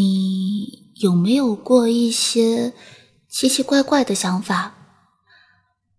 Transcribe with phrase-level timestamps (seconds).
[0.00, 2.72] 你有没有过一些
[3.28, 4.74] 奇奇怪怪的想法？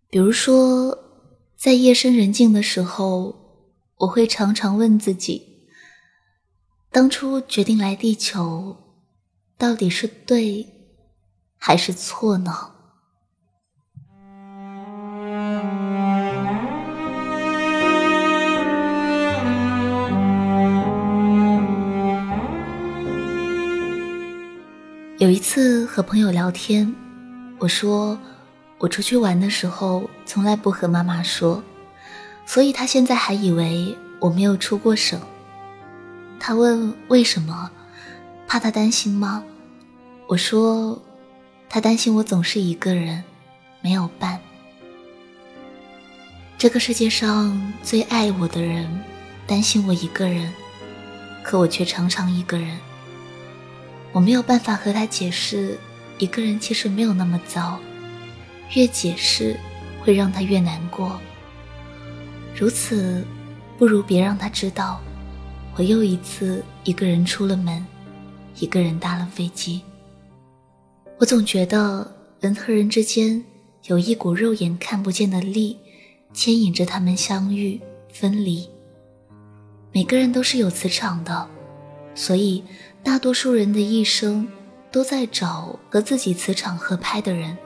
[0.10, 0.98] 比如说，
[1.56, 5.68] 在夜深人静的时候，我会常常问自己：
[6.92, 8.76] 当初决定来地球，
[9.56, 10.68] 到底是对
[11.56, 12.81] 还是错呢？
[25.22, 26.92] 有一次和朋友聊天，
[27.60, 28.18] 我说
[28.80, 31.64] 我出去玩的时候从来不和妈妈说，
[32.44, 35.22] 所以她现在还以为我没有出过省。
[36.40, 37.70] 他问为什么，
[38.48, 39.44] 怕他担心吗？
[40.26, 41.00] 我说
[41.70, 43.24] 他担心我总是一个人，
[43.80, 44.40] 没有伴。
[46.58, 48.90] 这个世界上最爱我的人
[49.46, 50.52] 担心我一个人，
[51.44, 52.76] 可我却常常一个人。
[54.12, 55.78] 我没有办法和他解释，
[56.20, 57.80] 一个人其实没有那么糟，
[58.76, 59.58] 越解释
[60.02, 61.20] 会让他越难过。
[62.56, 63.26] 如此，
[63.78, 65.00] 不如别让他知道，
[65.76, 67.86] 我又一次一个人出了门，
[68.60, 69.82] 一个人搭了飞机。
[71.18, 73.42] 我总觉得人和人之间
[73.86, 75.78] 有一股肉眼看不见的力，
[76.34, 77.80] 牵引着他们相遇
[78.12, 78.68] 分离。
[79.94, 81.48] 每个人都是有磁场的，
[82.22, 82.64] 所以。
[83.04, 84.48] 大多数人的一生
[84.92, 87.58] 都在找和自己磁场合拍的人。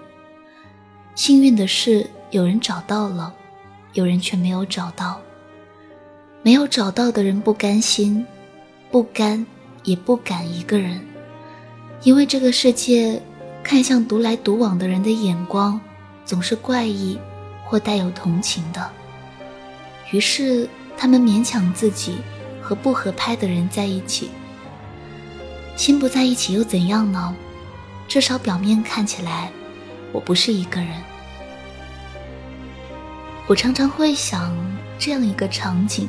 [1.14, 3.36] 幸运的是，有人找到了，
[3.92, 5.20] 有人却没有找到。
[6.42, 8.26] 没有找到的人不甘心，
[8.89, 9.45] 不甘
[9.83, 11.06] 也不敢一个人，
[12.03, 13.22] 因为这个世界
[13.61, 15.78] 看向独来独往的人的眼光
[16.23, 17.20] 总是怪异
[17.66, 18.89] 或带有同情的。
[20.11, 22.20] 于是，他们勉强自己
[22.61, 24.30] 和不合拍的人在一起。
[25.76, 27.36] 心不在一起又怎样呢？
[28.08, 29.52] 至少表面看起来，
[30.12, 30.90] 我不是一个人。
[33.48, 34.55] 我常常会想
[34.98, 36.08] 这样一个场景：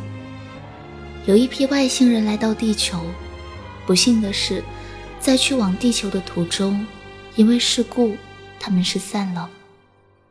[1.26, 3.00] 有一批外星人来到地球，
[3.86, 4.62] 不幸的是，
[5.18, 6.86] 在去往地球的途中，
[7.34, 8.16] 因为事故，
[8.60, 9.48] 他们失散了，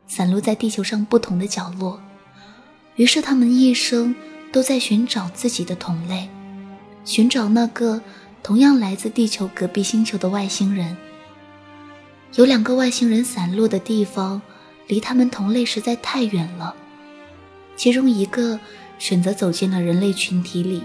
[0.08, 2.00] 散落在地球上不同的角落。
[2.94, 4.14] 于是，他们一生
[4.50, 6.30] 都在寻找自己的同类，
[7.04, 8.00] 寻找那个。
[8.46, 10.96] 同样来自地球隔壁星球的外星人，
[12.36, 14.40] 有两个外星人散落的地方，
[14.86, 16.72] 离他们同类实在太远了。
[17.74, 18.60] 其中一个
[19.00, 20.84] 选择走进了人类群体里，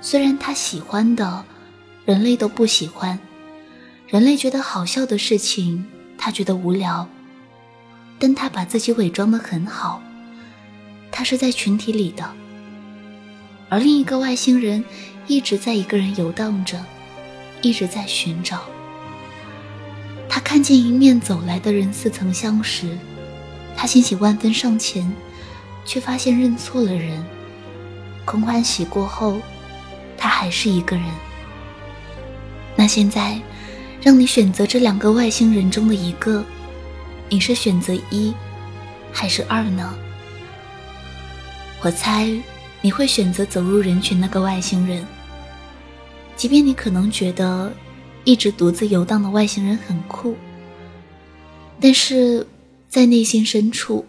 [0.00, 1.44] 虽然他喜欢的，
[2.04, 3.18] 人类都不喜欢；
[4.06, 5.84] 人类觉得好笑的事情，
[6.16, 7.08] 他觉得无聊。
[8.20, 10.00] 但他把自己伪装得很好，
[11.10, 12.32] 他是在群体里的。
[13.72, 14.84] 而另一个外星人。
[15.28, 16.84] 一直在一个人游荡着，
[17.62, 18.64] 一直在寻找。
[20.28, 22.98] 他看见迎面走来的人似曾相识，
[23.76, 25.10] 他欣喜万分上前，
[25.84, 27.24] 却发现认错了人。
[28.24, 29.40] 空欢喜过后，
[30.18, 31.04] 他还是一个人。
[32.74, 33.40] 那现在，
[34.02, 36.44] 让你选择这两个外星人中的一个，
[37.28, 38.34] 你是选择一，
[39.12, 39.94] 还是二呢？
[41.80, 42.36] 我猜。
[42.82, 45.06] 你会选择走入人群那个外星人，
[46.36, 47.72] 即便你可能觉得
[48.24, 50.36] 一直独自游荡的外星人很酷，
[51.80, 52.44] 但是
[52.88, 54.04] 在内心深处，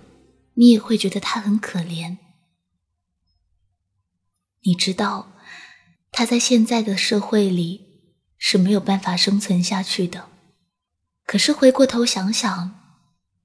[0.56, 2.18] 你也会觉得他很可怜。
[4.64, 5.34] 你知道
[6.12, 7.82] 他在现在的社会里
[8.38, 10.30] 是没有办法生存下去的，
[11.28, 12.80] 可是回过头想想，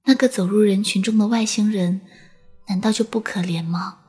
[0.05, 2.01] 那个走入人群中的外星人，
[2.67, 3.99] 难道就不可怜吗？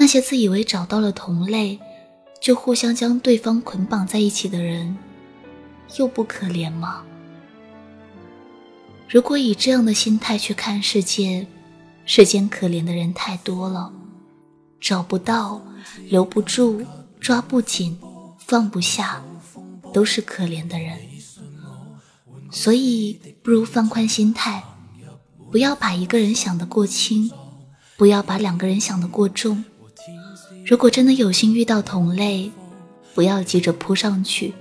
[0.00, 1.78] 那些自以为找到了同类，
[2.40, 4.96] 就互相将对方捆绑在一起的人，
[5.98, 7.04] 又不可怜吗？
[9.10, 11.46] 如果以这样的心态去看世界，
[12.06, 13.92] 世间可怜的人太多了，
[14.80, 15.60] 找不到、
[16.08, 16.82] 留不住、
[17.20, 17.98] 抓不紧、
[18.38, 19.22] 放不下，
[19.92, 20.96] 都是可怜的人。
[22.50, 24.64] 所以，不如放宽心态，
[25.52, 27.30] 不要把一个人想得过轻，
[27.98, 29.62] 不要把两个人想得过重。
[30.66, 32.50] 如果真的有幸遇到同类，
[33.14, 34.54] 不要急着扑上去，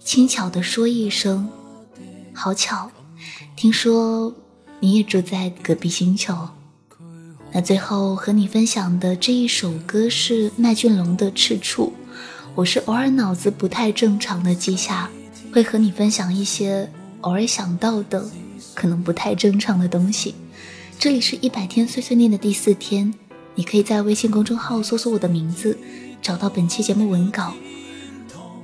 [0.00, 1.48] 轻巧地说一声
[2.34, 2.90] “好巧”，
[3.54, 4.34] 听说
[4.80, 6.36] 你也住在隔壁星球。
[7.52, 11.92] 那最后和你分享的这一首歌是麦浚龙的《赤处》。
[12.54, 15.08] 我是偶尔脑子不太正常的记下，
[15.52, 16.90] 会和你分享一些
[17.20, 18.28] 偶尔想到的
[18.74, 20.34] 可能不太正常的东西。
[20.98, 23.14] 这里是一百天碎碎念的第四天。
[23.58, 25.76] 你可以在微信公众号搜索我的名字，
[26.22, 27.52] 找到本期节目文稿。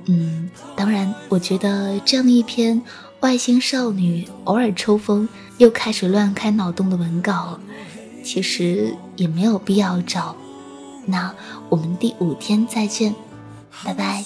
[0.05, 2.81] 嗯，当然，我觉得这样一篇
[3.19, 5.27] 外星少女偶尔抽风
[5.57, 7.59] 又开始乱开脑洞的文稿，
[8.23, 10.33] 其实也没有必要找。
[11.05, 11.35] 那
[11.67, 13.13] 我们第五天再见，
[13.83, 14.23] 拜拜。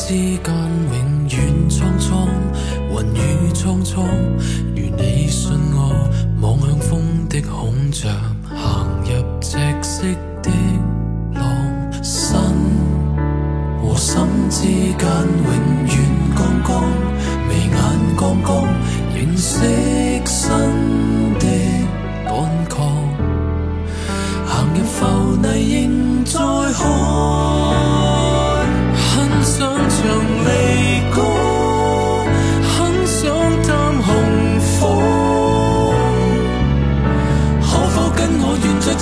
[0.00, 0.52] 之间
[0.92, 2.26] 永远苍苍，
[2.90, 4.02] 云雨苍苍，
[4.74, 5.78] 如你信我，
[6.40, 8.08] 望向风的孔雀，
[8.48, 10.02] 行入赤色
[10.42, 10.50] 的
[11.34, 11.44] 浪，
[12.02, 12.34] 身
[13.80, 15.06] 和心之间
[15.44, 15.52] 永
[15.86, 15.94] 远
[16.34, 16.82] 刚刚，
[17.46, 17.76] 眉眼
[18.16, 18.64] 刚刚，
[19.14, 19.60] 认识
[20.24, 20.48] 身
[21.38, 21.46] 的
[22.24, 22.34] 干
[22.68, 22.74] 涸，
[24.46, 25.46] 行入浮泥
[25.84, 26.40] 仍在
[26.72, 27.69] 看。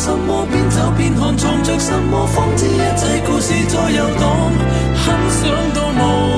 [0.09, 4.51] 什么边走边看，藏着什么，方知一切故事在游荡。
[4.97, 6.38] 很想到无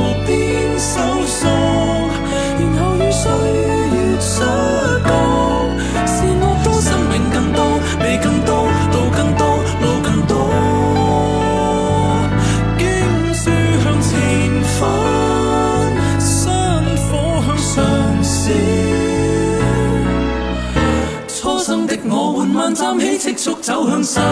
[23.20, 24.24] 急速走向十方，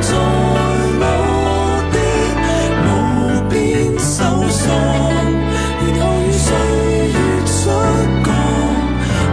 [0.00, 0.14] 在
[1.00, 1.02] 我
[1.90, 1.98] 的
[2.86, 2.88] 无
[3.50, 4.70] 边搜索，
[5.80, 6.46] 然后与岁
[7.10, 7.52] 月出
[8.22, 8.30] 告，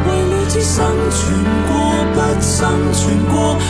[0.08, 0.74] 为你只生
[1.12, 1.22] 存
[1.68, 1.72] 过，
[2.16, 2.52] 不生
[2.92, 3.02] 存
[3.32, 3.61] 过。